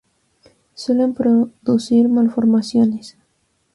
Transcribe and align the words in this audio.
Suelen 0.73 1.13
producir 1.13 2.07
malformaciones. 2.09 3.17